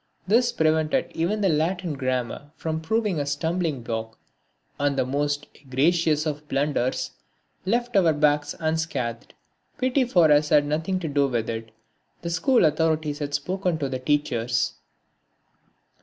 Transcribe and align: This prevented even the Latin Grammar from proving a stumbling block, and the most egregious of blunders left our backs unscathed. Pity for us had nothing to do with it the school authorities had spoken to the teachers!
This 0.25 0.51
prevented 0.51 1.11
even 1.13 1.41
the 1.41 1.49
Latin 1.49 1.93
Grammar 1.93 2.49
from 2.55 2.81
proving 2.81 3.19
a 3.19 3.25
stumbling 3.27 3.83
block, 3.83 4.17
and 4.79 4.97
the 4.97 5.05
most 5.05 5.45
egregious 5.53 6.25
of 6.25 6.47
blunders 6.47 7.11
left 7.67 7.95
our 7.95 8.11
backs 8.11 8.55
unscathed. 8.59 9.35
Pity 9.77 10.05
for 10.05 10.31
us 10.31 10.49
had 10.49 10.65
nothing 10.65 10.99
to 11.01 11.07
do 11.07 11.27
with 11.27 11.47
it 11.51 11.69
the 12.23 12.31
school 12.31 12.65
authorities 12.65 13.19
had 13.19 13.35
spoken 13.35 13.77
to 13.77 13.87
the 13.87 13.99
teachers! 13.99 14.73